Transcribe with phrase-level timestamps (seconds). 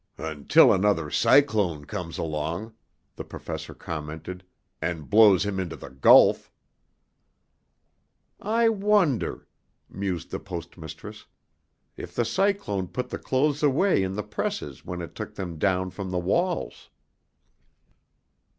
[0.17, 2.73] '""Until another cyclone comes along,"
[3.17, 4.43] the Professor commented,
[4.81, 6.51] "and blows him into the Gulf."
[8.41, 9.47] "I wonder,"
[9.87, 11.27] mused the Post Mistress,
[11.97, 15.91] "if the cyclone put the clothes away in the presses when it took them down
[15.91, 16.89] from the walls."